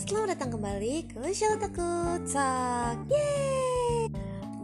selamat 0.00 0.32
datang 0.32 0.56
kembali 0.56 1.12
ke 1.12 1.20
Show 1.36 1.60
Takut 1.60 2.24
Sak 2.24 3.04
Yeay! 3.12 4.08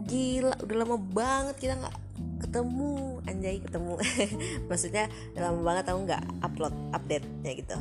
Gila, 0.09 0.57
udah 0.65 0.75
lama 0.81 0.97
banget 0.97 1.61
kita 1.61 1.77
nggak 1.77 1.93
ketemu. 2.41 3.21
Anjay 3.29 3.61
ketemu. 3.61 4.01
Maksudnya 4.73 5.05
udah 5.37 5.41
lama 5.45 5.61
banget 5.61 5.93
aku 5.93 5.99
nggak 6.09 6.23
upload 6.41 6.73
update-nya 6.89 7.53
gitu. 7.53 7.77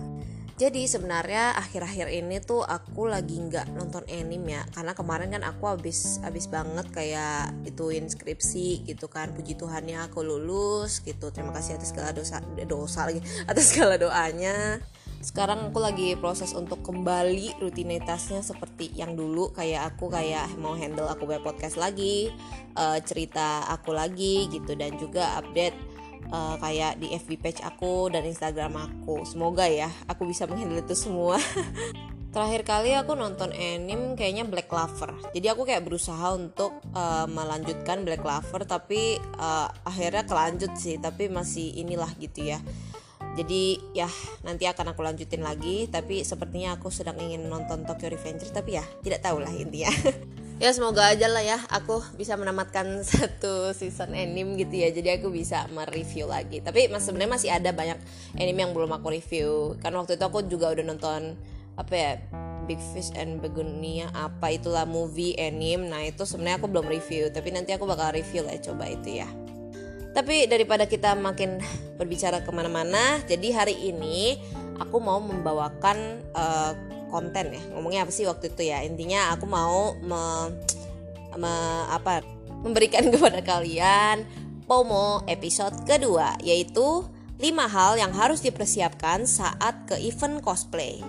Jadi 0.61 0.85
sebenarnya 0.85 1.57
akhir-akhir 1.57 2.13
ini 2.13 2.45
tuh 2.45 2.61
aku 2.61 3.09
lagi 3.09 3.41
nggak 3.41 3.73
nonton 3.73 4.05
anime 4.05 4.61
ya. 4.61 4.63
Karena 4.77 4.93
kemarin 4.93 5.33
kan 5.33 5.43
aku 5.49 5.65
habis 5.73 6.21
habis 6.21 6.53
banget 6.53 6.93
kayak 6.93 7.57
itu 7.65 7.89
inskripsi 7.89 8.85
gitu 8.85 9.09
kan. 9.09 9.33
Puji 9.33 9.57
Tuhannya 9.57 10.05
aku 10.13 10.21
lulus 10.21 11.01
gitu. 11.01 11.33
Terima 11.33 11.57
kasih 11.57 11.81
atas 11.81 11.97
segala 11.97 12.13
dosa 12.13 12.45
dosa 12.69 13.09
lagi 13.09 13.25
atas 13.51 13.73
segala 13.73 13.97
doanya 13.97 14.77
sekarang 15.25 15.73
aku 15.73 15.79
lagi 15.81 16.15
proses 16.17 16.53
untuk 16.53 16.85
kembali 16.85 17.59
rutinitasnya 17.61 18.45
seperti 18.45 18.93
yang 18.95 19.17
dulu. 19.17 19.51
Kayak 19.53 19.95
aku 19.95 20.13
kayak 20.13 20.55
mau 20.61 20.77
handle 20.77 21.09
aku 21.09 21.27
buat 21.27 21.43
podcast 21.43 21.81
lagi 21.81 22.31
uh, 22.77 22.99
cerita 23.03 23.67
aku 23.69 23.97
lagi 23.97 24.47
gitu 24.53 24.77
dan 24.77 24.95
juga 25.01 25.41
update 25.41 25.77
uh, 26.31 26.57
kayak 26.61 27.01
di 27.01 27.13
FB 27.17 27.31
page 27.41 27.61
aku 27.65 28.13
dan 28.13 28.29
Instagram 28.29 28.77
aku. 28.77 29.25
Semoga 29.27 29.67
ya 29.67 29.91
aku 30.07 30.29
bisa 30.29 30.45
menghandle 30.45 30.85
itu 30.85 30.95
semua. 30.95 31.41
Terakhir 32.37 32.69
kali 32.69 32.93
aku 32.93 33.17
nonton 33.17 33.49
anime 33.57 34.13
kayaknya 34.13 34.45
Black 34.45 34.69
Clover. 34.69 35.17
Jadi 35.33 35.47
aku 35.49 35.65
kayak 35.65 35.89
berusaha 35.89 36.37
untuk 36.37 36.85
uh, 36.93 37.25
melanjutkan 37.25 38.05
Black 38.05 38.21
Clover 38.21 38.69
tapi 38.69 39.17
uh, 39.41 39.73
akhirnya 39.89 40.29
kelanjut 40.29 40.77
sih 40.77 41.01
tapi 41.01 41.33
masih 41.33 41.73
inilah 41.81 42.13
gitu 42.21 42.53
ya 42.53 42.61
jadi 43.37 43.77
ya 43.93 44.09
nanti 44.41 44.65
akan 44.65 44.97
aku 44.97 45.05
lanjutin 45.05 45.45
lagi. 45.45 45.85
Tapi 45.93 46.25
sepertinya 46.25 46.81
aku 46.81 46.89
sedang 46.89 47.21
ingin 47.21 47.45
nonton 47.47 47.85
Tokyo 47.85 48.09
Revengers 48.09 48.51
tapi 48.51 48.81
ya 48.81 48.85
tidak 49.05 49.21
tahu 49.21 49.45
lah 49.45 49.53
intinya. 49.53 49.93
Ya 50.57 50.73
semoga 50.73 51.13
aja 51.13 51.29
lah 51.29 51.45
ya 51.45 51.61
aku 51.69 52.01
bisa 52.17 52.33
menamatkan 52.33 52.89
satu 53.05 53.77
season 53.77 54.17
anime 54.17 54.57
gitu 54.57 54.81
ya. 54.81 54.89
Jadi 54.89 55.21
aku 55.21 55.29
bisa 55.29 55.69
mereview 55.69 56.25
lagi. 56.25 56.65
Tapi 56.65 56.89
mas 56.89 57.05
sebenarnya 57.05 57.33
masih 57.37 57.51
ada 57.53 57.77
banyak 57.77 58.01
anime 58.41 58.65
yang 58.65 58.73
belum 58.73 58.89
aku 58.97 59.13
review. 59.13 59.77
Kan 59.85 59.93
waktu 59.93 60.17
itu 60.17 60.25
aku 60.25 60.49
juga 60.49 60.73
udah 60.73 60.81
nonton 60.89 61.37
apa 61.77 61.93
ya 61.93 62.13
Big 62.65 62.81
Fish 62.97 63.13
and 63.21 63.45
Begonia 63.45 64.09
apa 64.17 64.57
itulah 64.57 64.89
movie 64.89 65.37
anime. 65.37 65.93
Nah 65.93 66.01
itu 66.09 66.25
sebenarnya 66.25 66.57
aku 66.57 66.73
belum 66.73 66.89
review. 66.89 67.29
Tapi 67.29 67.53
nanti 67.53 67.77
aku 67.77 67.85
bakal 67.85 68.17
review 68.17 68.41
lah 68.49 68.57
coba 68.57 68.89
itu 68.89 69.21
ya 69.21 69.29
tapi 70.17 70.49
daripada 70.49 70.89
kita 70.89 71.13
makin 71.13 71.61
berbicara 72.01 72.41
ke 72.41 72.49
mana-mana, 72.49 73.21
jadi 73.29 73.53
hari 73.53 73.77
ini 73.93 74.41
aku 74.81 74.97
mau 74.97 75.21
membawakan 75.21 76.25
uh, 76.33 76.73
konten 77.13 77.53
ya. 77.53 77.63
Ngomongnya 77.77 78.09
apa 78.09 78.13
sih 78.17 78.25
waktu 78.25 78.49
itu 78.49 78.65
ya? 78.65 78.81
Intinya 78.81 79.37
aku 79.37 79.45
mau 79.45 79.93
me, 80.01 80.57
me, 81.37 81.53
apa 81.93 82.25
memberikan 82.65 83.05
kepada 83.13 83.45
kalian 83.45 84.25
Pomo 84.65 85.21
episode 85.29 85.85
kedua, 85.85 86.41
yaitu 86.41 87.05
5 87.37 87.45
hal 87.69 88.01
yang 88.01 88.11
harus 88.17 88.41
dipersiapkan 88.41 89.29
saat 89.29 89.85
ke 89.85 90.01
event 90.01 90.41
cosplay 90.41 91.05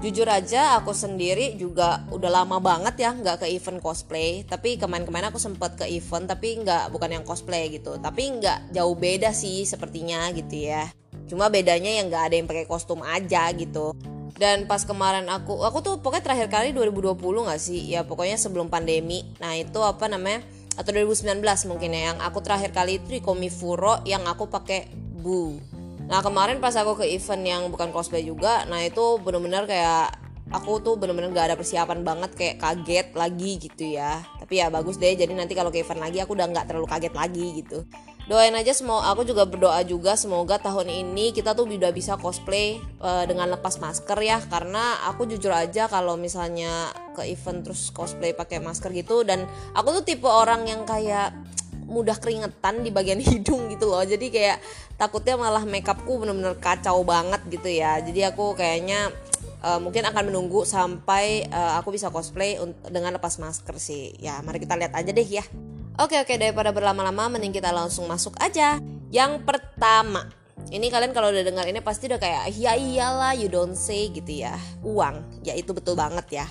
jujur 0.00 0.24
aja 0.24 0.80
aku 0.80 0.96
sendiri 0.96 1.60
juga 1.60 2.08
udah 2.08 2.40
lama 2.40 2.56
banget 2.56 3.04
ya 3.04 3.12
nggak 3.12 3.44
ke 3.44 3.46
event 3.52 3.84
cosplay. 3.84 4.42
Tapi 4.48 4.80
kemarin-kemarin 4.80 5.28
aku 5.28 5.36
sempet 5.36 5.76
ke 5.76 5.84
event 5.92 6.24
tapi 6.24 6.56
nggak 6.64 6.88
bukan 6.88 7.20
yang 7.20 7.24
cosplay 7.24 7.68
gitu. 7.68 8.00
Tapi 8.00 8.40
nggak 8.40 8.72
jauh 8.72 8.96
beda 8.96 9.30
sih 9.36 9.68
sepertinya 9.68 10.32
gitu 10.32 10.72
ya. 10.72 10.88
Cuma 11.28 11.52
bedanya 11.52 11.92
yang 12.00 12.08
nggak 12.08 12.24
ada 12.32 12.34
yang 12.40 12.48
pakai 12.48 12.64
kostum 12.64 13.04
aja 13.04 13.52
gitu. 13.52 13.92
Dan 14.40 14.64
pas 14.64 14.80
kemarin 14.88 15.28
aku 15.28 15.60
aku 15.60 15.84
tuh 15.84 15.94
pokoknya 16.00 16.32
terakhir 16.32 16.48
kali 16.48 16.68
2020 16.72 17.20
nggak 17.20 17.60
sih? 17.60 17.92
Ya 17.92 18.00
pokoknya 18.08 18.40
sebelum 18.40 18.72
pandemi. 18.72 19.28
Nah 19.36 19.52
itu 19.52 19.84
apa 19.84 20.08
namanya? 20.08 20.40
Atau 20.80 20.96
2019 20.96 21.44
mungkin 21.68 21.92
ya 21.92 22.16
yang 22.16 22.18
aku 22.24 22.40
terakhir 22.40 22.72
kali 22.72 23.04
itu 23.04 23.20
di 23.20 23.20
Komifuro 23.20 24.00
yang 24.08 24.24
aku 24.24 24.48
pakai 24.48 24.88
bu 25.20 25.60
Nah 26.10 26.26
kemarin 26.26 26.58
pas 26.58 26.74
aku 26.74 26.98
ke 26.98 27.06
event 27.06 27.42
yang 27.46 27.62
bukan 27.70 27.94
cosplay 27.94 28.26
juga, 28.26 28.66
nah 28.66 28.82
itu 28.82 29.22
bener-bener 29.22 29.62
kayak 29.70 30.10
aku 30.50 30.82
tuh 30.82 30.98
bener-bener 30.98 31.30
gak 31.30 31.54
ada 31.54 31.56
persiapan 31.56 32.02
banget 32.02 32.34
kayak 32.34 32.58
kaget 32.58 33.08
lagi 33.14 33.62
gitu 33.62 33.94
ya. 33.94 34.18
Tapi 34.42 34.58
ya 34.58 34.66
bagus 34.74 34.98
deh, 34.98 35.14
jadi 35.14 35.30
nanti 35.30 35.54
kalau 35.54 35.70
ke 35.70 35.86
event 35.86 36.02
lagi 36.02 36.18
aku 36.18 36.34
udah 36.34 36.50
nggak 36.50 36.66
terlalu 36.66 36.90
kaget 36.90 37.14
lagi 37.14 37.62
gitu. 37.62 37.86
Doain 38.26 38.54
aja 38.58 38.74
semua, 38.74 39.06
aku 39.10 39.22
juga 39.22 39.46
berdoa 39.46 39.82
juga 39.86 40.18
semoga 40.18 40.58
tahun 40.58 40.90
ini 40.90 41.30
kita 41.30 41.54
tuh 41.54 41.70
udah 41.70 41.94
bisa 41.94 42.18
cosplay 42.18 42.82
uh, 42.98 43.22
dengan 43.30 43.46
lepas 43.54 43.78
masker 43.78 44.18
ya, 44.18 44.42
karena 44.50 45.06
aku 45.06 45.30
jujur 45.30 45.54
aja 45.54 45.86
kalau 45.86 46.18
misalnya 46.18 46.90
ke 47.14 47.22
event 47.30 47.62
terus 47.62 47.94
cosplay 47.94 48.34
pakai 48.34 48.58
masker 48.58 48.90
gitu 48.90 49.22
dan 49.22 49.46
aku 49.74 50.02
tuh 50.02 50.04
tipe 50.06 50.26
orang 50.26 50.66
yang 50.66 50.82
kayak 50.82 51.30
mudah 51.90 52.16
keringetan 52.16 52.86
di 52.86 52.94
bagian 52.94 53.18
hidung 53.26 53.66
gitu 53.68 53.90
loh. 53.90 54.00
Jadi 54.06 54.30
kayak 54.30 54.62
takutnya 54.94 55.34
malah 55.34 55.66
makeupku 55.66 56.22
bener-bener 56.22 56.54
kacau 56.62 57.02
banget 57.02 57.42
gitu 57.50 57.66
ya. 57.66 57.98
Jadi 57.98 58.22
aku 58.24 58.54
kayaknya 58.54 59.10
uh, 59.66 59.82
mungkin 59.82 60.06
akan 60.06 60.30
menunggu 60.30 60.62
sampai 60.62 61.50
uh, 61.50 61.82
aku 61.82 61.92
bisa 61.92 62.08
cosplay 62.08 62.56
dengan 62.88 63.18
lepas 63.18 63.36
masker 63.42 63.76
sih. 63.76 64.14
Ya 64.22 64.38
mari 64.40 64.62
kita 64.62 64.78
lihat 64.78 64.94
aja 64.94 65.10
deh 65.10 65.26
ya. 65.26 65.42
Oke 66.00 66.16
oke 66.16 66.32
daripada 66.38 66.70
berlama-lama 66.72 67.36
mending 67.36 67.52
kita 67.52 67.74
langsung 67.74 68.06
masuk 68.06 68.38
aja. 68.40 68.78
Yang 69.10 69.42
pertama 69.42 70.30
ini 70.70 70.92
kalian 70.92 71.16
kalau 71.16 71.32
udah 71.32 71.42
dengar 71.42 71.64
ini 71.66 71.80
pasti 71.80 72.06
udah 72.06 72.20
kayak 72.20 72.52
ya 72.52 72.76
iyalah 72.76 73.32
you 73.34 73.50
don't 73.50 73.74
say 73.74 74.08
gitu 74.08 74.46
ya. 74.46 74.54
Uang. 74.86 75.20
Ya 75.42 75.58
itu 75.58 75.74
betul 75.74 75.98
banget 75.98 76.44
ya. 76.44 76.46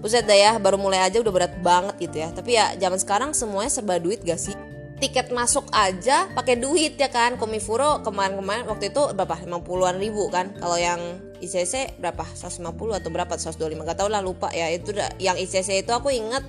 Buset 0.00 0.24
dah 0.24 0.36
ya 0.36 0.52
baru 0.56 0.80
mulai 0.80 1.04
aja 1.04 1.20
udah 1.20 1.32
berat 1.32 1.54
banget 1.60 1.96
gitu 2.10 2.16
ya. 2.24 2.28
Tapi 2.32 2.50
ya 2.56 2.72
zaman 2.76 2.98
sekarang 2.98 3.30
semuanya 3.36 3.70
serba 3.70 4.00
duit 4.00 4.24
gak 4.24 4.40
sih 4.40 4.69
tiket 5.00 5.32
masuk 5.32 5.66
aja 5.72 6.28
pakai 6.36 6.60
duit 6.60 7.00
ya 7.00 7.08
kan? 7.08 7.40
Komifuro 7.40 8.04
kemarin-kemarin 8.04 8.68
waktu 8.68 8.92
itu 8.92 9.16
berapa? 9.16 9.40
50-an 9.40 9.96
ribu 9.96 10.28
kan? 10.28 10.52
Kalau 10.60 10.76
yang 10.76 11.00
ICC 11.40 11.96
berapa? 11.98 12.22
150 12.22 12.68
atau 13.00 13.10
berapa? 13.10 13.32
125 13.34 13.88
gak 13.88 13.98
tau 13.98 14.12
lah 14.12 14.20
lupa 14.20 14.52
ya. 14.52 14.68
Itu 14.68 14.92
yang 15.16 15.40
ICC 15.40 15.88
itu 15.88 15.92
aku 15.96 16.12
inget 16.12 16.44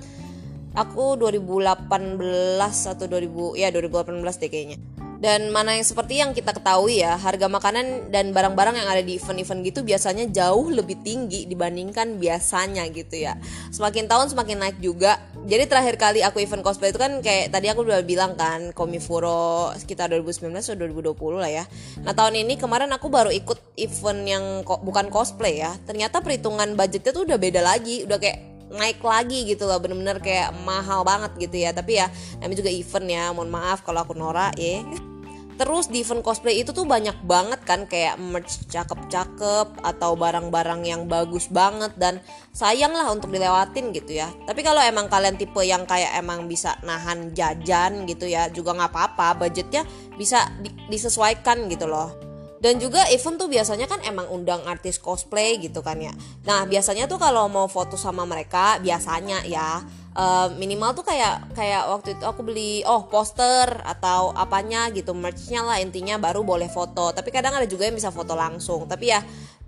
aku 0.76 1.16
2018 1.16 2.20
atau 2.68 3.04
2000 3.08 3.60
ya 3.60 3.68
2018 3.72 4.20
deh 4.20 4.50
kayaknya. 4.52 4.78
Dan 5.22 5.54
mana 5.54 5.78
yang 5.78 5.86
seperti 5.86 6.18
yang 6.18 6.34
kita 6.34 6.50
ketahui 6.50 6.98
ya 6.98 7.14
harga 7.14 7.46
makanan 7.46 8.10
dan 8.10 8.34
barang-barang 8.34 8.74
yang 8.74 8.90
ada 8.90 9.06
di 9.06 9.22
event-event 9.22 9.62
gitu 9.62 9.86
biasanya 9.86 10.26
jauh 10.26 10.66
lebih 10.66 10.98
tinggi 10.98 11.46
dibandingkan 11.46 12.18
biasanya 12.18 12.90
gitu 12.90 13.22
ya. 13.22 13.38
Semakin 13.70 14.10
tahun 14.10 14.34
semakin 14.34 14.56
naik 14.58 14.82
juga 14.82 15.22
jadi 15.42 15.66
terakhir 15.66 15.98
kali 15.98 16.22
aku 16.22 16.38
event 16.38 16.62
cosplay 16.62 16.94
itu 16.94 17.02
kan 17.02 17.18
kayak 17.18 17.50
tadi 17.50 17.66
aku 17.66 17.82
udah 17.82 18.06
bilang 18.06 18.38
kan 18.38 18.70
Komifuro 18.70 19.74
sekitar 19.74 20.06
2019 20.14 20.54
atau 20.54 20.78
2020 20.78 21.42
lah 21.42 21.50
ya. 21.50 21.64
Nah 22.06 22.14
tahun 22.14 22.46
ini 22.46 22.54
kemarin 22.54 22.94
aku 22.94 23.10
baru 23.10 23.34
ikut 23.34 23.58
event 23.74 24.22
yang 24.22 24.44
ko 24.62 24.78
bukan 24.80 25.10
cosplay 25.10 25.58
ya. 25.58 25.74
Ternyata 25.82 26.22
perhitungan 26.22 26.78
budgetnya 26.78 27.10
tuh 27.10 27.26
udah 27.26 27.38
beda 27.42 27.58
lagi 27.58 28.06
udah 28.06 28.22
kayak 28.22 28.38
naik 28.70 29.02
lagi 29.02 29.42
gitu 29.50 29.66
loh. 29.66 29.82
Bener-bener 29.82 30.22
kayak 30.22 30.54
mahal 30.62 31.02
banget 31.02 31.34
gitu 31.36 31.58
ya. 31.58 31.74
Tapi 31.74 31.98
ya 31.98 32.06
namanya 32.38 32.62
juga 32.62 32.70
event 32.70 33.06
ya 33.10 33.24
mohon 33.34 33.50
maaf 33.50 33.82
kalau 33.82 34.06
aku 34.06 34.14
norak 34.14 34.54
ya 34.56 35.11
Terus 35.60 35.92
di 35.92 36.00
event 36.00 36.24
cosplay 36.24 36.64
itu 36.64 36.72
tuh 36.72 36.88
banyak 36.88 37.22
banget 37.28 37.60
kan 37.62 37.84
kayak 37.84 38.16
merch 38.16 38.64
cakep-cakep 38.72 39.84
atau 39.84 40.16
barang-barang 40.16 40.82
yang 40.88 41.04
bagus 41.06 41.46
banget 41.52 41.92
dan 42.00 42.18
sayang 42.56 42.96
lah 42.96 43.12
untuk 43.12 43.28
dilewatin 43.28 43.92
gitu 43.92 44.16
ya. 44.16 44.32
Tapi 44.48 44.64
kalau 44.64 44.80
emang 44.80 45.12
kalian 45.12 45.36
tipe 45.36 45.60
yang 45.60 45.84
kayak 45.84 46.16
emang 46.16 46.48
bisa 46.48 46.76
nahan 46.82 47.36
jajan 47.36 48.08
gitu 48.08 48.24
ya 48.26 48.48
juga 48.48 48.72
nggak 48.74 48.92
apa-apa, 48.92 49.44
budgetnya 49.44 49.84
bisa 50.16 50.48
di 50.64 50.72
disesuaikan 50.88 51.68
gitu 51.68 51.84
loh. 51.86 52.32
Dan 52.62 52.78
juga 52.78 53.02
event 53.10 53.42
tuh 53.42 53.50
biasanya 53.50 53.90
kan 53.90 53.98
emang 54.06 54.30
undang 54.30 54.62
artis 54.70 55.02
cosplay 55.02 55.58
gitu 55.58 55.82
kan 55.82 55.98
ya. 55.98 56.14
Nah 56.46 56.62
biasanya 56.62 57.10
tuh 57.10 57.18
kalau 57.18 57.50
mau 57.50 57.66
foto 57.66 57.98
sama 57.98 58.22
mereka 58.22 58.78
biasanya 58.78 59.42
ya 59.42 59.82
uh, 60.16 60.48
minimal 60.56 60.92
tuh 60.92 61.04
kayak 61.06 61.52
kayak 61.56 61.88
waktu 61.88 62.16
itu 62.16 62.24
aku 62.24 62.40
beli 62.44 62.84
oh 62.84 63.08
poster 63.08 63.68
atau 63.84 64.32
apanya 64.36 64.88
gitu 64.92 65.16
merchnya 65.16 65.64
lah 65.64 65.78
intinya 65.80 66.20
baru 66.20 66.44
boleh 66.44 66.68
foto. 66.68 67.12
Tapi 67.12 67.28
kadang 67.32 67.56
ada 67.56 67.68
juga 67.68 67.88
yang 67.88 67.96
bisa 67.96 68.12
foto 68.12 68.36
langsung. 68.36 68.84
Tapi 68.88 69.04
ya 69.08 69.20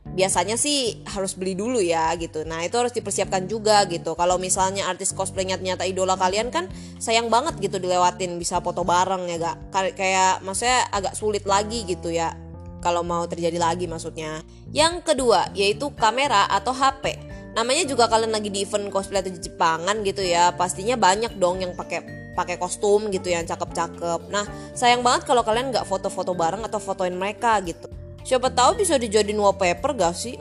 biasanya 0.04 0.60
sih 0.60 1.00
harus 1.08 1.34
beli 1.34 1.56
dulu 1.56 1.80
ya 1.80 2.12
gitu. 2.20 2.44
Nah 2.44 2.62
itu 2.62 2.76
harus 2.76 2.92
dipersiapkan 2.92 3.48
juga 3.48 3.88
gitu. 3.88 4.12
Kalau 4.14 4.36
misalnya 4.36 4.86
artis 4.86 5.16
cosplaynya 5.16 5.56
ternyata 5.56 5.88
idola 5.88 6.14
kalian 6.14 6.52
kan 6.52 6.68
sayang 7.00 7.32
banget 7.32 7.56
gitu 7.58 7.80
dilewatin 7.80 8.36
bisa 8.36 8.60
foto 8.60 8.84
bareng 8.84 9.26
ya 9.26 9.36
gak 9.40 9.96
kayak 9.96 10.44
maksudnya 10.44 10.86
agak 10.92 11.16
sulit 11.16 11.48
lagi 11.48 11.88
gitu 11.88 12.12
ya 12.12 12.36
kalau 12.84 13.00
mau 13.00 13.24
terjadi 13.24 13.56
lagi 13.56 13.88
maksudnya. 13.88 14.44
Yang 14.70 15.02
kedua 15.08 15.48
yaitu 15.56 15.88
kamera 15.96 16.46
atau 16.52 16.76
HP 16.76 17.33
namanya 17.54 17.86
juga 17.86 18.10
kalian 18.10 18.34
lagi 18.34 18.50
di 18.50 18.66
event 18.66 18.90
cosplay 18.90 19.22
atau 19.22 19.30
Jepangan 19.30 20.02
gitu 20.02 20.20
ya 20.20 20.50
pastinya 20.52 20.98
banyak 20.98 21.38
dong 21.38 21.62
yang 21.62 21.72
pakai 21.72 22.02
pakai 22.34 22.58
kostum 22.58 23.08
gitu 23.14 23.30
yang 23.30 23.46
cakep-cakep. 23.46 24.28
Nah 24.28 24.44
sayang 24.74 25.06
banget 25.06 25.24
kalau 25.24 25.46
kalian 25.46 25.70
nggak 25.70 25.86
foto-foto 25.86 26.34
bareng 26.34 26.66
atau 26.66 26.82
fotoin 26.82 27.14
mereka 27.14 27.62
gitu. 27.62 27.86
Siapa 28.24 28.50
tahu 28.50 28.80
bisa 28.80 28.96
dijadiin 28.96 29.36
wallpaper 29.36 29.92
gak 29.94 30.16
sih? 30.16 30.34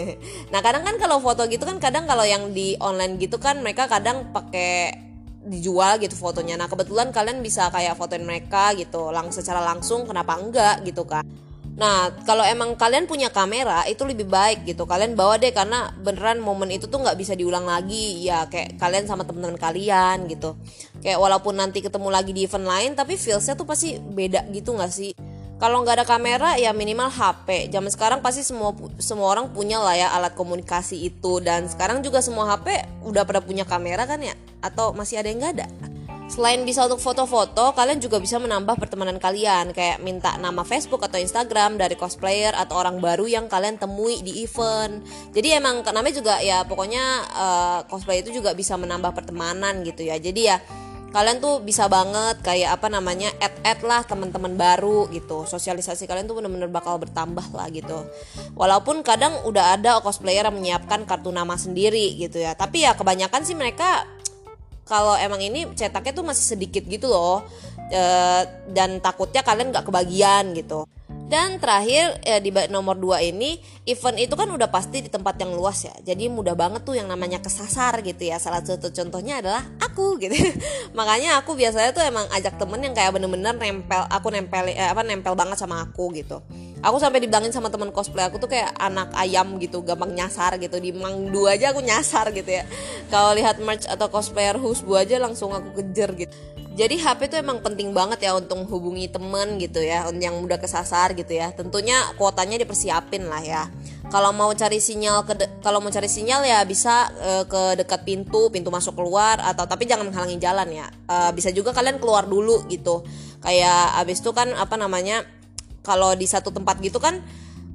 Nah 0.54 0.62
kadang 0.62 0.86
kan 0.86 0.96
kalau 1.02 1.18
foto 1.18 1.42
gitu 1.50 1.66
kan 1.66 1.82
kadang 1.82 2.06
kalau 2.06 2.22
yang 2.22 2.54
di 2.54 2.78
online 2.78 3.18
gitu 3.18 3.42
kan 3.42 3.58
mereka 3.58 3.90
kadang 3.90 4.30
pakai 4.30 4.94
dijual 5.44 5.98
gitu 6.00 6.14
fotonya. 6.16 6.56
Nah 6.56 6.70
kebetulan 6.70 7.10
kalian 7.10 7.42
bisa 7.42 7.68
kayak 7.74 7.98
fotoin 7.98 8.24
mereka 8.24 8.72
gitu 8.78 9.10
langsung 9.12 9.42
secara 9.42 9.60
langsung 9.60 10.06
kenapa 10.06 10.38
enggak 10.38 10.86
gitu 10.86 11.04
kan 11.04 11.26
Nah, 11.74 12.14
kalau 12.22 12.46
emang 12.46 12.78
kalian 12.78 13.10
punya 13.10 13.34
kamera 13.34 13.82
itu 13.90 14.06
lebih 14.06 14.30
baik 14.30 14.62
gitu. 14.62 14.86
Kalian 14.86 15.18
bawa 15.18 15.42
deh 15.42 15.50
karena 15.50 15.90
beneran 15.98 16.38
momen 16.38 16.70
itu 16.70 16.86
tuh 16.86 17.02
nggak 17.02 17.18
bisa 17.18 17.34
diulang 17.34 17.66
lagi. 17.66 18.22
Ya 18.22 18.46
kayak 18.46 18.78
kalian 18.78 19.10
sama 19.10 19.26
teman-teman 19.26 19.58
kalian 19.58 20.30
gitu. 20.30 20.54
Kayak 21.02 21.18
walaupun 21.18 21.58
nanti 21.58 21.82
ketemu 21.82 22.08
lagi 22.14 22.30
di 22.30 22.46
event 22.46 22.66
lain, 22.66 22.90
tapi 22.94 23.18
feelsnya 23.18 23.58
tuh 23.58 23.66
pasti 23.66 23.98
beda 23.98 24.46
gitu 24.54 24.70
nggak 24.78 24.92
sih? 24.94 25.12
kalau 25.54 25.80
nggak 25.80 26.02
ada 26.02 26.06
kamera 26.06 26.50
ya 26.58 26.74
minimal 26.74 27.08
HP 27.08 27.70
zaman 27.70 27.88
sekarang 27.88 28.18
pasti 28.20 28.42
semua 28.42 28.74
semua 28.98 29.32
orang 29.32 29.48
punya 29.54 29.78
lah 29.78 29.94
ya 29.94 30.10
alat 30.10 30.34
komunikasi 30.34 31.08
itu 31.08 31.38
dan 31.40 31.70
sekarang 31.70 32.02
juga 32.02 32.18
semua 32.20 32.50
HP 32.52 32.84
udah 33.06 33.22
pada 33.22 33.40
punya 33.40 33.62
kamera 33.62 34.04
kan 34.04 34.18
ya 34.18 34.34
atau 34.60 34.90
masih 34.92 35.22
ada 35.22 35.30
yang 35.30 35.38
nggak 35.40 35.54
ada 35.62 35.66
Selain 36.24 36.64
bisa 36.64 36.88
untuk 36.88 37.04
foto-foto, 37.04 37.76
kalian 37.76 38.00
juga 38.00 38.16
bisa 38.16 38.40
menambah 38.40 38.80
pertemanan 38.80 39.20
kalian. 39.20 39.76
Kayak 39.76 40.00
minta 40.00 40.34
nama 40.40 40.64
Facebook 40.64 41.04
atau 41.04 41.20
Instagram 41.20 41.76
dari 41.76 42.00
cosplayer 42.00 42.56
atau 42.56 42.80
orang 42.80 42.96
baru 42.96 43.28
yang 43.28 43.44
kalian 43.44 43.76
temui 43.76 44.24
di 44.24 44.40
event. 44.40 45.04
Jadi 45.36 45.52
emang 45.52 45.84
namanya 45.84 46.16
juga 46.16 46.34
ya 46.40 46.64
pokoknya 46.64 47.04
uh, 47.28 47.78
cosplay 47.92 48.24
itu 48.24 48.32
juga 48.32 48.56
bisa 48.56 48.74
menambah 48.80 49.12
pertemanan 49.12 49.84
gitu 49.84 50.08
ya. 50.08 50.16
Jadi 50.16 50.40
ya 50.48 50.56
kalian 51.14 51.38
tuh 51.38 51.62
bisa 51.62 51.86
banget 51.86 52.42
kayak 52.42 52.74
apa 52.74 52.90
namanya 52.90 53.30
add 53.38 53.54
add 53.62 53.80
lah 53.86 54.02
teman-teman 54.02 54.56
baru 54.58 55.06
gitu. 55.12 55.44
Sosialisasi 55.44 56.08
kalian 56.08 56.24
tuh 56.24 56.40
bener-bener 56.40 56.72
bakal 56.72 56.98
bertambah 56.98 57.52
lah 57.52 57.68
gitu. 57.68 58.00
Walaupun 58.56 59.04
kadang 59.04 59.44
udah 59.44 59.76
ada 59.76 60.00
cosplayer 60.00 60.48
yang 60.48 60.56
menyiapkan 60.56 61.04
kartu 61.04 61.30
nama 61.30 61.54
sendiri 61.54 62.16
gitu 62.16 62.40
ya. 62.40 62.56
Tapi 62.56 62.88
ya 62.88 62.96
kebanyakan 62.96 63.44
sih 63.44 63.54
mereka 63.54 64.08
kalau 64.84 65.16
emang 65.16 65.40
ini 65.40 65.68
cetaknya 65.72 66.12
tuh 66.12 66.24
masih 66.24 66.56
sedikit 66.56 66.84
gitu 66.84 67.08
loh 67.08 67.44
e, 67.88 68.02
dan 68.72 69.00
takutnya 69.00 69.40
kalian 69.40 69.72
nggak 69.72 69.88
kebagian 69.88 70.52
gitu 70.52 70.84
dan 71.24 71.56
terakhir 71.56 72.20
ya, 72.20 72.36
di 72.36 72.52
nomor 72.68 73.00
2 73.00 73.32
ini 73.32 73.56
event 73.88 74.20
itu 74.20 74.36
kan 74.36 74.44
udah 74.44 74.68
pasti 74.68 75.00
di 75.00 75.08
tempat 75.08 75.40
yang 75.40 75.56
luas 75.56 75.88
ya. 75.88 75.96
Jadi 76.04 76.28
mudah 76.28 76.52
banget 76.52 76.84
tuh 76.84 77.00
yang 77.00 77.08
namanya 77.08 77.40
kesasar 77.40 78.04
gitu 78.04 78.28
ya. 78.28 78.36
Salah 78.36 78.60
satu 78.60 78.92
contohnya 78.92 79.40
adalah 79.40 79.64
aku 79.80 80.20
gitu. 80.20 80.36
Makanya 80.98 81.40
aku 81.40 81.56
biasanya 81.56 81.96
tuh 81.96 82.04
emang 82.04 82.28
ajak 82.28 82.60
temen 82.60 82.76
yang 82.84 82.92
kayak 82.92 83.16
bener-bener 83.16 83.56
nempel 83.56 84.04
aku 84.12 84.28
nempel 84.28 84.68
eh, 84.68 84.84
apa 84.84 85.00
nempel 85.00 85.32
banget 85.32 85.56
sama 85.56 85.80
aku 85.80 86.12
gitu. 86.12 86.44
Aku 86.84 87.00
sampai 87.00 87.24
dibilangin 87.24 87.56
sama 87.56 87.72
temen 87.72 87.88
cosplay 87.88 88.28
aku 88.28 88.36
tuh 88.36 88.52
kayak 88.52 88.76
anak 88.76 89.08
ayam 89.16 89.56
gitu, 89.56 89.80
gampang 89.80 90.12
nyasar 90.12 90.60
gitu. 90.60 90.76
Di 90.76 90.92
Mang 90.92 91.32
dua 91.32 91.56
aja 91.56 91.72
aku 91.72 91.80
nyasar 91.80 92.36
gitu 92.36 92.52
ya. 92.52 92.68
Kalau 93.08 93.32
lihat 93.32 93.56
merch 93.64 93.88
atau 93.88 94.12
cosplayer 94.12 94.60
Husbu 94.60 94.92
aja 94.92 95.16
langsung 95.16 95.56
aku 95.56 95.80
kejar 95.80 96.12
gitu 96.12 96.53
jadi 96.74 96.98
HP 96.98 97.30
itu 97.30 97.36
emang 97.38 97.62
penting 97.62 97.94
banget 97.94 98.26
ya 98.26 98.34
untuk 98.34 98.66
hubungi 98.66 99.06
temen 99.06 99.62
gitu 99.62 99.78
ya 99.78 100.10
yang 100.10 100.42
mudah 100.42 100.58
kesasar 100.58 101.14
gitu 101.14 101.30
ya. 101.30 101.54
Tentunya 101.54 102.02
kuotanya 102.18 102.58
dipersiapin 102.58 103.30
lah 103.30 103.38
ya. 103.46 103.62
Kalau 104.10 104.34
mau 104.34 104.50
cari 104.50 104.82
sinyal 104.82 105.22
ke 105.22 105.38
kalau 105.62 105.78
mau 105.78 105.94
cari 105.94 106.10
sinyal 106.10 106.42
ya 106.42 106.66
bisa 106.66 107.14
e, 107.14 107.30
ke 107.46 107.78
dekat 107.78 108.02
pintu 108.02 108.50
pintu 108.50 108.74
masuk 108.74 108.98
keluar 108.98 109.38
atau 109.38 109.70
tapi 109.70 109.86
jangan 109.86 110.10
menghalangi 110.10 110.34
jalan 110.42 110.66
ya. 110.74 110.90
E, 111.06 111.16
bisa 111.30 111.54
juga 111.54 111.70
kalian 111.70 112.02
keluar 112.02 112.26
dulu 112.26 112.66
gitu. 112.66 113.06
Kayak 113.38 113.94
abis 114.02 114.18
itu 114.18 114.34
kan 114.34 114.50
apa 114.58 114.74
namanya 114.74 115.22
kalau 115.86 116.10
di 116.18 116.26
satu 116.26 116.50
tempat 116.50 116.82
gitu 116.82 116.98
kan 116.98 117.22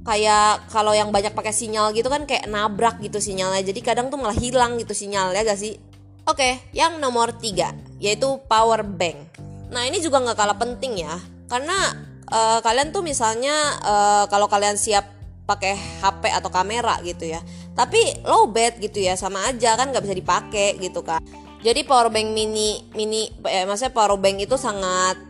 kayak 0.04 0.68
kalau 0.68 0.92
yang 0.92 1.08
banyak 1.08 1.32
pakai 1.32 1.56
sinyal 1.56 1.96
gitu 1.96 2.12
kan 2.12 2.28
kayak 2.28 2.44
nabrak 2.52 3.00
gitu 3.00 3.16
sinyalnya. 3.16 3.64
Jadi 3.64 3.80
kadang 3.80 4.12
tuh 4.12 4.20
malah 4.20 4.36
hilang 4.36 4.76
gitu 4.76 4.92
sinyalnya 4.92 5.40
gak 5.40 5.56
sih? 5.56 5.80
Oke, 6.28 6.68
yang 6.76 7.00
nomor 7.00 7.32
tiga 7.40 7.72
yaitu 8.00 8.40
power 8.48 8.82
bank. 8.82 9.28
Nah 9.70 9.86
ini 9.86 10.00
juga 10.02 10.18
nggak 10.18 10.34
kalah 10.34 10.58
penting 10.58 11.04
ya, 11.04 11.20
karena 11.46 11.94
uh, 12.32 12.58
kalian 12.64 12.90
tuh 12.90 13.04
misalnya 13.06 13.54
uh, 13.84 14.24
kalau 14.26 14.50
kalian 14.50 14.74
siap 14.74 15.06
pakai 15.46 15.78
HP 16.02 16.32
atau 16.32 16.50
kamera 16.50 16.98
gitu 17.04 17.28
ya, 17.28 17.38
tapi 17.76 17.98
low 18.26 18.50
bat 18.50 18.80
gitu 18.80 18.98
ya 18.98 19.14
sama 19.14 19.46
aja 19.46 19.78
kan 19.78 19.94
nggak 19.94 20.02
bisa 20.02 20.16
dipakai 20.16 20.80
gitu 20.82 21.04
kan. 21.04 21.22
Jadi 21.60 21.84
power 21.84 22.08
bank 22.08 22.32
mini 22.32 22.88
mini, 22.96 23.28
eh, 23.44 23.68
maksudnya 23.68 23.92
power 23.92 24.16
bank 24.16 24.40
itu 24.40 24.56
sangat 24.56 25.20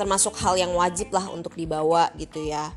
termasuk 0.00 0.32
hal 0.40 0.56
yang 0.56 0.72
wajib 0.72 1.12
lah 1.12 1.28
untuk 1.28 1.52
dibawa 1.58 2.08
gitu 2.16 2.40
ya. 2.40 2.72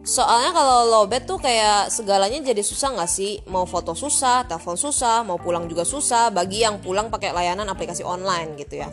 Soalnya 0.00 0.56
kalau 0.56 0.88
lowbat 0.88 1.28
tuh 1.28 1.36
kayak 1.36 1.92
segalanya 1.92 2.40
jadi 2.40 2.64
susah 2.64 2.96
nggak 2.96 3.10
sih? 3.10 3.44
Mau 3.52 3.68
foto 3.68 3.92
susah, 3.92 4.48
telepon 4.48 4.80
susah, 4.80 5.20
mau 5.28 5.36
pulang 5.36 5.68
juga 5.68 5.84
susah. 5.84 6.32
Bagi 6.32 6.64
yang 6.64 6.80
pulang 6.80 7.12
pakai 7.12 7.36
layanan 7.36 7.68
aplikasi 7.68 8.00
online 8.00 8.56
gitu 8.56 8.80
ya. 8.80 8.88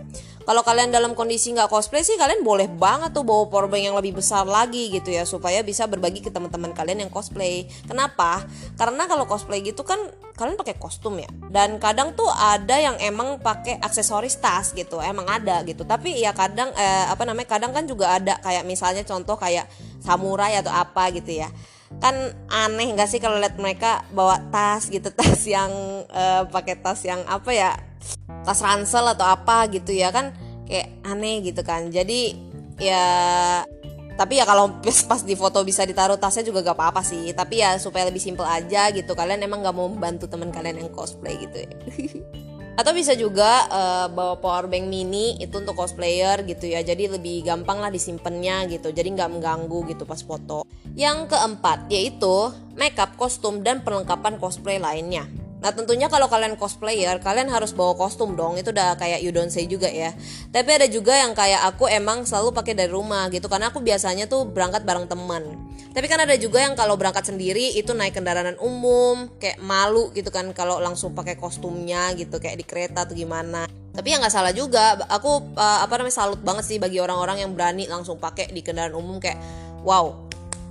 Kalau 0.48 0.64
kalian 0.64 0.96
dalam 0.96 1.12
kondisi 1.12 1.52
nggak 1.52 1.68
cosplay 1.68 2.08
sih 2.08 2.16
kalian 2.16 2.40
boleh 2.40 2.72
banget 2.72 3.12
tuh 3.12 3.28
bawa 3.28 3.52
powerbank 3.52 3.84
yang 3.84 4.00
lebih 4.00 4.16
besar 4.16 4.48
lagi 4.48 4.88
gitu 4.88 5.12
ya 5.12 5.28
supaya 5.28 5.60
bisa 5.60 5.84
berbagi 5.92 6.24
ke 6.24 6.32
teman-teman 6.32 6.72
kalian 6.72 7.04
yang 7.04 7.12
cosplay. 7.12 7.68
Kenapa? 7.84 8.48
Karena 8.80 9.12
kalau 9.12 9.28
cosplay 9.28 9.60
gitu 9.60 9.84
kan 9.84 10.00
kalian 10.40 10.56
pakai 10.56 10.80
kostum 10.80 11.20
ya. 11.20 11.28
Dan 11.52 11.84
kadang 11.84 12.16
tuh 12.16 12.32
ada 12.32 12.80
yang 12.80 12.96
emang 13.04 13.44
pakai 13.44 13.80
aksesoris 13.84 14.40
tas 14.40 14.72
gitu, 14.72 15.04
emang 15.04 15.28
ada 15.28 15.64
gitu. 15.68 15.84
Tapi 15.84 16.20
ya 16.20 16.32
kadang 16.32 16.72
eh, 16.80 17.06
apa 17.12 17.28
namanya? 17.28 17.48
Kadang 17.52 17.76
kan 17.76 17.84
juga 17.84 18.16
ada 18.16 18.40
kayak 18.40 18.64
misalnya 18.64 19.04
contoh 19.04 19.36
kayak 19.36 19.68
samurai 20.08 20.56
atau 20.56 20.72
apa 20.72 21.12
gitu 21.12 21.44
ya. 21.44 21.52
Kan 22.00 22.16
aneh 22.48 22.96
gak 22.96 23.12
sih 23.12 23.20
kalau 23.20 23.40
lihat 23.40 23.60
mereka 23.60 24.08
bawa 24.16 24.40
tas 24.48 24.88
gitu 24.88 25.12
tas 25.20 25.44
yang 25.44 25.72
uh, 26.08 26.48
pakai 26.48 26.80
tas 26.80 27.04
yang 27.04 27.20
apa 27.28 27.52
ya 27.52 27.72
tas 28.48 28.64
ransel 28.64 29.12
atau 29.12 29.28
apa 29.28 29.68
gitu 29.68 29.92
ya 29.92 30.16
kan 30.16 30.32
kayak 30.64 31.04
aneh 31.04 31.44
gitu 31.44 31.60
kan. 31.68 31.92
Jadi 31.92 32.40
ya 32.80 33.04
tapi 34.16 34.40
ya 34.40 34.48
kalau 34.48 34.80
pas 35.12 35.22
di 35.22 35.36
foto 35.36 35.62
bisa 35.68 35.84
ditaruh 35.84 36.16
tasnya 36.16 36.48
juga 36.48 36.64
gak 36.64 36.80
apa-apa 36.80 37.04
sih. 37.04 37.36
Tapi 37.36 37.60
ya 37.60 37.76
supaya 37.76 38.08
lebih 38.08 38.24
simple 38.24 38.48
aja 38.48 38.88
gitu. 38.96 39.12
Kalian 39.12 39.44
emang 39.44 39.60
gak 39.60 39.76
mau 39.76 39.92
membantu 39.92 40.32
teman 40.32 40.56
kalian 40.56 40.88
yang 40.88 40.90
cosplay 40.96 41.36
gitu 41.36 41.68
ya 41.68 41.72
atau 42.78 42.94
bisa 42.94 43.18
juga 43.18 43.66
uh, 43.74 44.08
bawa 44.14 44.38
power 44.38 44.70
bank 44.70 44.86
mini 44.86 45.34
itu 45.42 45.58
untuk 45.58 45.74
cosplayer 45.74 46.46
gitu 46.46 46.70
ya. 46.70 46.86
Jadi 46.86 47.10
lebih 47.10 47.42
gampang 47.42 47.82
lah 47.82 47.90
disimpannya 47.90 48.70
gitu. 48.70 48.94
Jadi 48.94 49.18
nggak 49.18 49.34
mengganggu 49.34 49.90
gitu 49.90 50.06
pas 50.06 50.22
foto. 50.22 50.62
Yang 50.94 51.34
keempat 51.34 51.90
yaitu 51.90 52.54
makeup 52.78 53.18
kostum 53.18 53.66
dan 53.66 53.82
perlengkapan 53.82 54.38
cosplay 54.38 54.78
lainnya 54.78 55.26
Nah 55.58 55.74
tentunya 55.74 56.06
kalau 56.06 56.30
kalian 56.30 56.54
cosplayer 56.54 57.18
kalian 57.18 57.50
harus 57.50 57.74
bawa 57.74 57.98
kostum 57.98 58.38
dong. 58.38 58.62
Itu 58.62 58.70
udah 58.70 58.94
kayak 58.98 59.26
you 59.26 59.34
don't 59.34 59.50
say 59.50 59.66
juga 59.66 59.90
ya. 59.90 60.14
Tapi 60.54 60.70
ada 60.78 60.86
juga 60.86 61.18
yang 61.18 61.34
kayak 61.34 61.66
aku 61.74 61.90
emang 61.90 62.24
selalu 62.30 62.54
pakai 62.54 62.78
dari 62.78 62.94
rumah 62.94 63.26
gitu. 63.34 63.50
Karena 63.50 63.74
aku 63.74 63.82
biasanya 63.82 64.30
tuh 64.30 64.46
berangkat 64.46 64.86
bareng 64.86 65.10
teman. 65.10 65.44
Tapi 65.92 66.06
kan 66.06 66.22
ada 66.22 66.38
juga 66.38 66.62
yang 66.62 66.78
kalau 66.78 66.94
berangkat 66.94 67.26
sendiri 67.26 67.74
itu 67.74 67.90
naik 67.98 68.14
kendaraan 68.14 68.58
umum. 68.62 69.34
Kayak 69.42 69.58
malu 69.66 70.14
gitu 70.14 70.30
kan 70.30 70.46
kalau 70.54 70.78
langsung 70.78 71.18
pakai 71.18 71.34
kostumnya 71.34 72.14
gitu. 72.14 72.38
Kayak 72.38 72.62
di 72.62 72.66
kereta 72.66 73.10
atau 73.10 73.18
gimana. 73.18 73.66
Tapi 73.98 74.14
ya 74.14 74.22
nggak 74.22 74.34
salah 74.34 74.54
juga. 74.54 74.94
Aku 75.10 75.58
uh, 75.58 75.80
apa 75.82 75.98
namanya 75.98 76.22
salut 76.22 76.38
banget 76.46 76.70
sih 76.70 76.78
bagi 76.78 77.02
orang-orang 77.02 77.42
yang 77.42 77.58
berani 77.58 77.90
langsung 77.90 78.22
pakai 78.22 78.54
di 78.54 78.62
kendaraan 78.62 78.94
umum. 78.94 79.18
Kayak 79.18 79.42
wow 79.82 80.28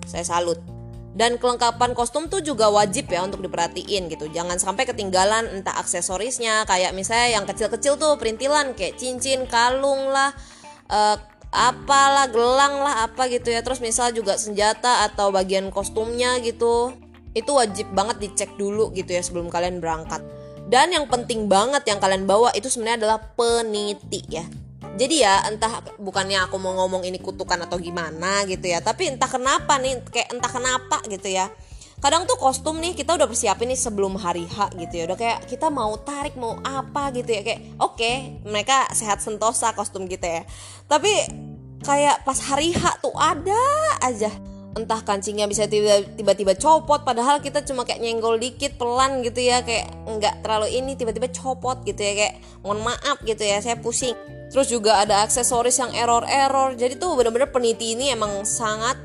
saya 0.07 0.23
salut 0.23 0.76
dan 1.17 1.41
kelengkapan 1.41 1.97
kostum 1.97 2.29
tuh 2.29 2.45
juga 2.45 2.69
wajib 2.69 3.09
ya 3.09 3.25
untuk 3.25 3.41
diperhatiin 3.41 4.13
gitu. 4.13 4.29
Jangan 4.29 4.61
sampai 4.61 4.85
ketinggalan 4.85 5.49
entah 5.49 5.73
aksesorisnya 5.81 6.69
kayak 6.69 6.93
misalnya 6.93 7.41
yang 7.41 7.49
kecil-kecil 7.49 7.97
tuh 7.97 8.21
perintilan 8.21 8.77
kayak 8.77 9.01
cincin 9.01 9.49
kalung 9.49 10.13
lah 10.13 10.37
uh, 10.93 11.17
apalah 11.49 12.29
gelang 12.29 12.85
lah 12.85 13.09
apa 13.09 13.33
gitu 13.33 13.49
ya. 13.49 13.65
Terus 13.65 13.81
misal 13.81 14.13
juga 14.13 14.37
senjata 14.37 15.09
atau 15.09 15.33
bagian 15.33 15.73
kostumnya 15.73 16.37
gitu 16.45 16.93
itu 17.33 17.49
wajib 17.49 17.89
banget 17.97 18.21
dicek 18.21 18.53
dulu 18.61 18.93
gitu 18.93 19.17
ya 19.17 19.25
sebelum 19.25 19.49
kalian 19.49 19.81
berangkat. 19.81 20.21
Dan 20.69 20.93
yang 20.93 21.09
penting 21.09 21.49
banget 21.49 21.89
yang 21.89 21.97
kalian 21.97 22.29
bawa 22.29 22.53
itu 22.53 22.69
sebenarnya 22.69 23.09
adalah 23.09 23.19
peniti 23.33 24.21
ya 24.29 24.45
jadi 24.97 25.15
ya 25.15 25.35
entah 25.53 25.85
bukannya 26.01 26.49
aku 26.49 26.57
mau 26.57 26.73
ngomong 26.73 27.05
ini 27.05 27.21
kutukan 27.21 27.61
atau 27.69 27.77
gimana 27.77 28.49
gitu 28.49 28.65
ya 28.65 28.81
tapi 28.81 29.13
entah 29.13 29.29
kenapa 29.29 29.77
nih 29.77 30.01
kayak 30.09 30.29
entah 30.33 30.53
kenapa 30.53 31.05
gitu 31.07 31.29
ya. 31.29 31.53
Kadang 31.97 32.29
tuh 32.29 32.37
kostum 32.37 32.77
nih 32.77 32.93
kita 32.93 33.17
udah 33.17 33.25
persiapin 33.25 33.73
nih 33.73 33.81
sebelum 33.81 34.21
hari 34.21 34.45
H 34.45 34.77
gitu 34.77 35.01
ya. 35.01 35.05
Udah 35.09 35.17
kayak 35.17 35.49
kita 35.49 35.73
mau 35.73 35.97
tarik 35.97 36.37
mau 36.37 36.61
apa 36.61 37.09
gitu 37.17 37.33
ya. 37.33 37.41
Kayak 37.41 37.61
oke 37.81 37.97
okay, 37.97 38.37
mereka 38.45 38.85
sehat 38.93 39.25
sentosa 39.25 39.73
kostum 39.73 40.05
kita 40.05 40.29
ya. 40.29 40.43
Tapi 40.89 41.09
kayak 41.81 42.25
pas 42.25 42.37
hari 42.45 42.77
H 42.77 43.01
tuh 43.01 43.17
ada 43.17 43.61
aja 44.05 44.56
entah 44.77 45.01
kancingnya 45.01 45.49
bisa 45.49 45.65
tiba-tiba 45.65 46.53
copot 46.53 47.01
padahal 47.01 47.41
kita 47.41 47.65
cuma 47.65 47.89
kayak 47.89 48.05
nyenggol 48.05 48.37
dikit 48.37 48.77
pelan 48.77 49.25
gitu 49.25 49.41
ya 49.41 49.65
kayak 49.65 49.89
nggak 50.05 50.45
terlalu 50.45 50.69
ini 50.77 50.93
tiba-tiba 50.93 51.33
copot 51.33 51.81
gitu 51.89 51.97
ya 51.97 52.13
kayak 52.13 52.35
mohon 52.61 52.85
maaf 52.85 53.17
gitu 53.25 53.41
ya 53.41 53.57
saya 53.65 53.81
pusing. 53.81 54.13
Terus 54.53 54.69
juga 54.69 55.01
ada 55.01 55.25
aksesoris 55.25 55.81
yang 55.81 55.97
error-error 55.97 56.77
jadi 56.77 57.01
tuh 57.01 57.17
bener-bener 57.17 57.49
peniti 57.49 57.97
ini 57.97 58.13
emang 58.13 58.45
sangat 58.45 59.01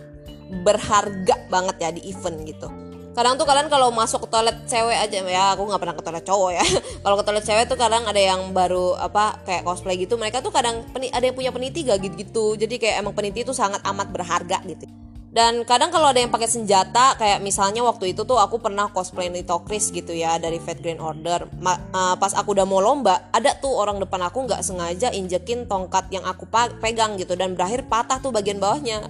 berharga 0.67 1.47
banget 1.47 1.75
ya 1.79 1.89
di 1.95 2.01
event 2.11 2.37
gitu. 2.43 2.67
Kadang 3.11 3.35
tuh 3.35 3.47
kalian 3.47 3.67
kalau 3.67 3.91
masuk 3.91 4.27
ke 4.27 4.29
toilet 4.31 4.55
cewek 4.67 4.95
aja 4.95 5.19
ya 5.23 5.55
aku 5.55 5.67
nggak 5.67 5.79
pernah 5.83 5.95
ke 5.95 6.03
toilet 6.03 6.23
cowok 6.27 6.51
ya. 6.55 6.63
Kalau 7.03 7.15
ke 7.19 7.23
toilet 7.27 7.43
cewek 7.43 7.65
tuh 7.67 7.75
kadang 7.75 8.07
ada 8.07 8.19
yang 8.19 8.55
baru 8.55 8.95
apa 8.95 9.43
kayak 9.43 9.67
cosplay 9.67 9.99
gitu 9.99 10.15
mereka 10.15 10.39
tuh 10.39 10.51
kadang 10.51 10.83
ada 10.95 11.19
yang 11.19 11.35
punya 11.35 11.51
peniti 11.51 11.83
gak 11.83 11.99
gitu 11.99 12.15
gitu 12.15 12.45
jadi 12.55 12.75
kayak 12.79 12.95
emang 13.03 13.11
peniti 13.11 13.43
itu 13.43 13.51
sangat 13.51 13.83
amat 13.83 14.15
berharga 14.15 14.63
gitu 14.63 14.87
dan 15.31 15.63
kadang 15.63 15.95
kalau 15.95 16.11
ada 16.11 16.19
yang 16.19 16.27
pakai 16.27 16.51
senjata 16.51 17.15
kayak 17.15 17.39
misalnya 17.39 17.79
waktu 17.87 18.11
itu 18.11 18.27
tuh 18.27 18.35
aku 18.35 18.59
pernah 18.59 18.91
cosplay 18.91 19.31
Chris 19.63 19.87
gitu 19.87 20.11
ya 20.11 20.35
dari 20.35 20.59
Fate 20.59 20.83
Grand 20.83 20.99
Order. 20.99 21.47
Ma 21.55 21.79
uh, 21.95 22.19
pas 22.19 22.35
aku 22.35 22.51
udah 22.51 22.67
mau 22.67 22.83
lomba 22.83 23.31
ada 23.31 23.55
tuh 23.55 23.71
orang 23.71 23.95
depan 24.03 24.27
aku 24.27 24.43
nggak 24.43 24.59
sengaja 24.59 25.07
injekin 25.15 25.71
tongkat 25.71 26.11
yang 26.11 26.27
aku 26.27 26.43
pegang 26.83 27.15
gitu 27.15 27.39
dan 27.39 27.55
berakhir 27.55 27.87
patah 27.87 28.19
tuh 28.19 28.35
bagian 28.35 28.59
bawahnya. 28.59 29.07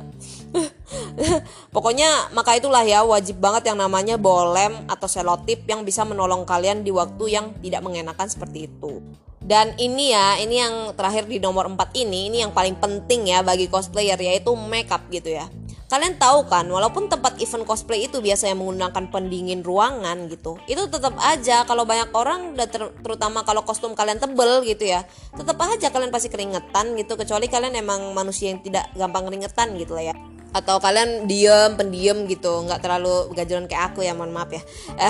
Pokoknya 1.73 2.29
maka 2.37 2.53
itulah 2.53 2.85
ya 2.85 3.01
wajib 3.01 3.41
banget 3.41 3.73
yang 3.73 3.81
namanya 3.81 4.21
bolem 4.21 4.77
atau 4.85 5.09
selotip 5.09 5.65
yang 5.65 5.81
bisa 5.81 6.05
menolong 6.05 6.45
kalian 6.45 6.85
di 6.85 6.93
waktu 6.93 7.33
yang 7.33 7.57
tidak 7.65 7.81
mengenakan 7.81 8.29
seperti 8.29 8.69
itu. 8.69 9.01
Dan 9.41 9.73
ini 9.81 10.13
ya, 10.13 10.37
ini 10.37 10.61
yang 10.61 10.93
terakhir 10.93 11.25
di 11.25 11.41
nomor 11.41 11.65
4 11.65 11.97
ini, 11.97 12.29
ini 12.29 12.45
yang 12.45 12.53
paling 12.53 12.77
penting 12.77 13.33
ya 13.33 13.41
bagi 13.41 13.65
cosplayer 13.73 14.15
yaitu 14.21 14.53
makeup 14.53 15.01
gitu 15.09 15.33
ya. 15.33 15.49
Kalian 15.91 16.15
tahu 16.15 16.47
kan, 16.47 16.63
walaupun 16.71 17.11
tempat 17.11 17.35
event 17.43 17.67
cosplay 17.67 18.07
itu 18.07 18.23
biasanya 18.23 18.55
menggunakan 18.55 19.11
pendingin 19.11 19.59
ruangan 19.59 20.31
gitu, 20.31 20.55
itu 20.63 20.87
tetap 20.87 21.19
aja 21.19 21.67
kalau 21.67 21.83
banyak 21.83 22.07
orang, 22.15 22.55
ter 22.55 22.95
terutama 23.03 23.43
kalau 23.43 23.67
kostum 23.67 23.91
kalian 23.91 24.15
tebel 24.15 24.63
gitu 24.63 24.87
ya, 24.87 25.03
tetap 25.35 25.59
aja 25.59 25.91
kalian 25.91 26.07
pasti 26.07 26.31
keringetan 26.31 26.95
gitu, 26.95 27.19
kecuali 27.19 27.51
kalian 27.51 27.75
emang 27.75 28.15
manusia 28.15 28.55
yang 28.55 28.63
tidak 28.63 28.87
gampang 28.95 29.27
keringetan 29.27 29.75
gitu 29.75 29.91
lah 29.91 30.07
ya. 30.07 30.15
Atau 30.55 30.79
kalian 30.79 31.27
diem 31.27 31.75
pendiam 31.75 32.23
gitu 32.23 32.63
nggak 32.63 32.79
terlalu 32.79 33.35
gajalan 33.35 33.67
kayak 33.67 33.91
aku 33.91 34.07
ya 34.07 34.15
mohon 34.15 34.31
maaf 34.31 34.47
ya. 34.47 34.63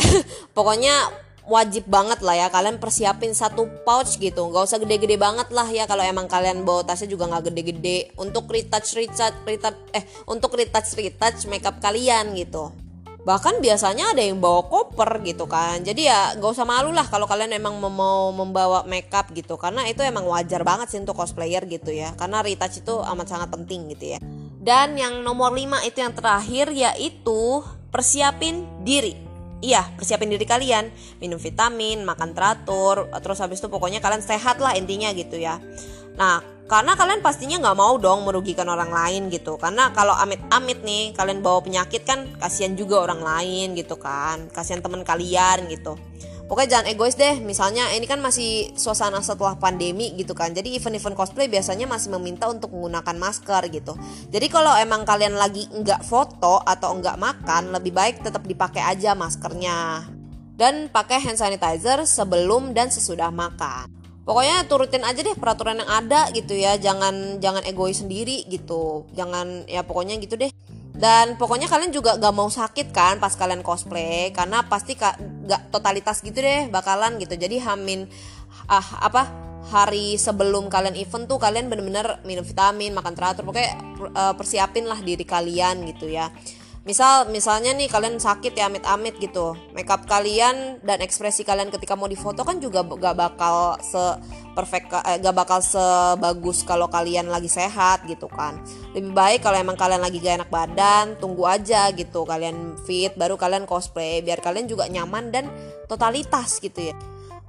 Pokoknya 0.57 1.13
wajib 1.47 1.87
banget 1.89 2.21
lah 2.21 2.35
ya. 2.35 2.47
Kalian 2.49 2.77
persiapin 2.77 3.33
satu 3.33 3.69
pouch 3.85 4.17
gitu. 4.17 4.49
Nggak 4.49 4.63
usah 4.67 4.79
gede-gede 4.81 5.17
banget 5.17 5.49
lah 5.53 5.67
ya 5.69 5.89
kalau 5.89 6.05
emang 6.05 6.29
kalian 6.29 6.65
bawa 6.67 6.85
tasnya 6.85 7.09
juga 7.09 7.29
nggak 7.29 7.53
gede-gede. 7.53 8.13
Untuk 8.17 8.49
retouch 8.51 8.93
retouch 8.97 9.37
retouch 9.45 9.77
eh 9.95 10.03
untuk 10.29 10.53
retouch 10.53 10.93
retouch 10.97 11.45
makeup 11.49 11.77
kalian 11.81 12.33
gitu. 12.37 12.73
Bahkan 13.21 13.61
biasanya 13.61 14.17
ada 14.17 14.21
yang 14.25 14.41
bawa 14.41 14.65
koper 14.65 15.21
gitu 15.21 15.45
kan. 15.45 15.85
Jadi 15.85 16.09
ya 16.09 16.33
gak 16.41 16.57
usah 16.57 16.65
malu 16.65 16.89
lah 16.89 17.05
kalau 17.05 17.29
kalian 17.29 17.53
emang 17.53 17.77
mau 17.77 18.33
membawa 18.33 18.81
makeup 18.89 19.29
gitu. 19.29 19.61
Karena 19.61 19.85
itu 19.85 20.01
emang 20.01 20.25
wajar 20.25 20.65
banget 20.65 20.89
sih 20.89 20.97
untuk 20.97 21.13
cosplayer 21.13 21.61
gitu 21.69 21.93
ya. 21.93 22.17
Karena 22.17 22.41
retouch 22.41 22.81
itu 22.81 22.97
amat 22.97 23.27
sangat 23.29 23.53
penting 23.53 23.93
gitu 23.93 24.17
ya. 24.17 24.19
Dan 24.57 24.97
yang 24.97 25.21
nomor 25.21 25.53
5 25.53 25.85
itu 25.85 26.01
yang 26.01 26.13
terakhir 26.17 26.73
yaitu 26.73 27.61
persiapin 27.93 28.65
diri 28.81 29.30
iya 29.61 29.87
persiapin 29.95 30.27
diri 30.27 30.43
kalian. 30.43 30.89
Minum 31.23 31.39
vitamin 31.39 32.03
makan 32.03 32.35
teratur 32.35 33.07
terus 33.21 33.39
habis 33.39 33.61
itu 33.61 33.69
pokoknya 33.69 34.03
kalian 34.03 34.25
sehat 34.25 34.59
lah 34.59 34.75
intinya 34.75 35.13
gitu 35.15 35.39
ya. 35.39 35.61
Nah 36.17 36.41
karena 36.67 36.95
kalian 36.95 37.19
pastinya 37.19 37.59
nggak 37.59 37.77
mau 37.77 37.95
dong 38.01 38.25
merugikan 38.27 38.67
orang 38.67 38.91
lain 38.91 39.29
gitu. 39.29 39.55
Karena 39.55 39.93
kalau 39.95 40.17
amit-amit 40.17 40.83
nih 40.83 41.15
kalian 41.15 41.39
bawa 41.39 41.63
penyakit 41.63 42.03
kan 42.03 42.27
kasihan 42.41 42.75
juga 42.75 43.05
orang 43.05 43.21
lain 43.23 43.77
gitu 43.77 43.95
kan. 43.95 44.49
Kasihan 44.51 44.83
teman 44.83 45.05
kalian 45.05 45.69
gitu 45.69 45.95
pokoknya 46.51 46.69
jangan 46.75 46.87
egois 46.91 47.15
deh. 47.15 47.39
Misalnya 47.39 47.87
ini 47.95 48.03
kan 48.03 48.19
masih 48.19 48.75
suasana 48.75 49.23
setelah 49.23 49.55
pandemi 49.55 50.11
gitu 50.19 50.35
kan. 50.35 50.51
Jadi 50.51 50.75
event-event 50.75 51.15
cosplay 51.15 51.47
biasanya 51.47 51.87
masih 51.87 52.11
meminta 52.19 52.51
untuk 52.51 52.75
menggunakan 52.75 53.15
masker 53.15 53.71
gitu. 53.71 53.95
Jadi 54.27 54.51
kalau 54.51 54.75
emang 54.75 55.07
kalian 55.07 55.39
lagi 55.39 55.71
nggak 55.71 56.03
foto 56.03 56.59
atau 56.59 56.99
nggak 56.99 57.15
makan 57.15 57.71
lebih 57.71 57.95
baik 57.95 58.19
tetap 58.19 58.43
dipakai 58.43 58.83
aja 58.83 59.15
maskernya. 59.15 60.03
Dan 60.59 60.91
pakai 60.91 61.23
hand 61.23 61.39
sanitizer 61.39 62.03
sebelum 62.03 62.75
dan 62.75 62.91
sesudah 62.91 63.31
makan. 63.31 63.87
Pokoknya 64.27 64.67
turutin 64.67 65.01
aja 65.01 65.23
deh 65.23 65.33
peraturan 65.33 65.79
yang 65.79 65.89
ada 65.89 66.27
gitu 66.35 66.51
ya. 66.51 66.75
Jangan 66.75 67.39
jangan 67.39 67.63
egois 67.63 68.03
sendiri 68.03 68.43
gitu. 68.51 69.07
Jangan 69.15 69.63
ya 69.71 69.87
pokoknya 69.87 70.19
gitu 70.19 70.35
deh 70.35 70.51
dan 70.95 71.39
pokoknya 71.39 71.71
kalian 71.71 71.91
juga 71.95 72.19
gak 72.19 72.35
mau 72.35 72.51
sakit 72.51 72.91
kan 72.91 73.17
pas 73.17 73.33
kalian 73.33 73.63
cosplay. 73.63 74.29
Karena 74.35 74.65
pasti 74.67 74.95
gak 74.97 75.71
totalitas 75.71 76.19
gitu 76.21 76.39
deh 76.39 76.67
bakalan 76.67 77.17
gitu. 77.17 77.35
Jadi 77.35 77.59
hamin 77.63 78.05
ah 78.67 79.03
apa 79.03 79.27
hari 79.71 80.19
sebelum 80.19 80.67
kalian 80.67 80.97
event 80.99 81.29
tuh 81.29 81.39
kalian 81.39 81.71
bener-bener 81.71 82.19
minum 82.27 82.43
vitamin 82.43 82.91
makan 82.91 83.13
teratur. 83.15 83.43
Pokoknya 83.47 83.71
uh, 84.13 84.33
persiapin 84.35 84.85
lah 84.85 84.99
diri 84.99 85.23
kalian 85.23 85.87
gitu 85.89 86.11
ya 86.11 86.29
misal 86.81 87.29
misalnya 87.29 87.77
nih 87.77 87.85
kalian 87.85 88.17
sakit 88.17 88.57
ya 88.57 88.65
amit-amit 88.65 89.17
gitu. 89.21 89.53
Makeup 89.77 90.09
kalian 90.09 90.81
dan 90.81 90.97
ekspresi 91.01 91.45
kalian 91.45 91.69
ketika 91.69 91.93
mau 91.93 92.09
difoto 92.09 92.41
kan 92.41 92.57
juga 92.57 92.81
gak 92.81 93.15
bakal 93.17 93.77
se 93.85 94.01
perfect 94.57 94.89
eh, 94.89 95.21
gak 95.21 95.35
bakal 95.37 95.61
sebagus 95.61 96.65
kalau 96.65 96.89
kalian 96.89 97.29
lagi 97.29 97.47
sehat 97.47 98.05
gitu 98.09 98.25
kan. 98.25 98.57
Lebih 98.97 99.13
baik 99.13 99.39
kalau 99.45 99.61
emang 99.61 99.77
kalian 99.77 100.01
lagi 100.01 100.17
gak 100.17 100.41
enak 100.41 100.49
badan 100.49 101.15
tunggu 101.21 101.45
aja 101.45 101.93
gitu. 101.93 102.25
Kalian 102.25 102.75
fit 102.81 103.13
baru 103.13 103.37
kalian 103.37 103.69
cosplay. 103.69 104.25
Biar 104.25 104.41
kalian 104.41 104.65
juga 104.65 104.89
nyaman 104.89 105.29
dan 105.29 105.45
totalitas 105.85 106.57
gitu 106.57 106.89
ya 106.89 106.97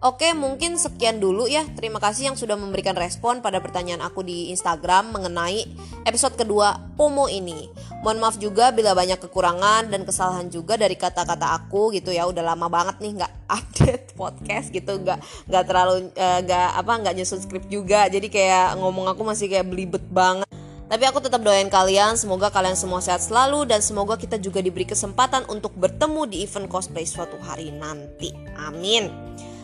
Oke, 0.02 0.34
mungkin 0.34 0.74
sekian 0.82 1.22
dulu 1.22 1.46
ya. 1.46 1.62
Terima 1.78 2.02
kasih 2.02 2.26
yang 2.26 2.34
sudah 2.34 2.58
memberikan 2.58 2.90
respon 2.98 3.38
pada 3.38 3.62
pertanyaan 3.62 4.02
aku 4.02 4.26
di 4.26 4.50
Instagram 4.50 5.14
mengenai 5.14 5.62
episode 6.02 6.34
kedua 6.34 6.74
POMO 6.98 7.30
ini. 7.30 7.70
Mohon 8.02 8.18
maaf 8.18 8.34
juga 8.42 8.74
bila 8.74 8.98
banyak 8.98 9.22
kekurangan 9.22 9.94
dan 9.94 10.02
kesalahan 10.02 10.50
juga 10.50 10.74
dari 10.74 10.98
kata-kata 10.98 11.54
aku 11.54 11.94
gitu 11.94 12.10
ya. 12.10 12.26
Udah 12.26 12.42
lama 12.42 12.66
banget 12.66 12.98
nih 12.98 13.22
nggak 13.22 13.32
update 13.62 14.06
podcast 14.18 14.74
gitu, 14.74 14.90
nggak 15.06 15.22
nggak 15.46 15.64
terlalu 15.70 16.10
eh, 16.18 16.38
nggak 16.50 16.68
uh, 16.74 16.80
apa 16.82 16.92
nggak 16.98 17.14
nyusun 17.22 17.38
skrip 17.38 17.64
juga. 17.70 18.10
Jadi 18.10 18.26
kayak 18.26 18.82
ngomong 18.82 19.06
aku 19.06 19.22
masih 19.22 19.46
kayak 19.46 19.70
belibet 19.70 20.02
banget. 20.10 20.50
Tapi 20.90 21.04
aku 21.06 21.22
tetap 21.22 21.46
doain 21.46 21.70
kalian, 21.70 22.18
semoga 22.18 22.50
kalian 22.50 22.74
semua 22.74 22.98
sehat 22.98 23.22
selalu 23.22 23.70
dan 23.70 23.78
semoga 23.78 24.18
kita 24.18 24.34
juga 24.34 24.58
diberi 24.58 24.82
kesempatan 24.82 25.46
untuk 25.46 25.78
bertemu 25.78 26.26
di 26.26 26.42
event 26.42 26.66
cosplay 26.66 27.06
suatu 27.06 27.38
hari 27.38 27.70
nanti. 27.70 28.34
Amin. 28.58 29.06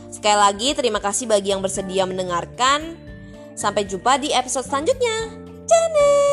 Sekali 0.09 0.39
lagi 0.41 0.69
terima 0.73 0.99
kasih 0.99 1.29
bagi 1.29 1.53
yang 1.53 1.61
bersedia 1.61 2.09
mendengarkan. 2.09 2.97
Sampai 3.53 3.85
jumpa 3.85 4.17
di 4.17 4.33
episode 4.33 4.65
selanjutnya. 4.65 5.29
Jane! 5.69 6.28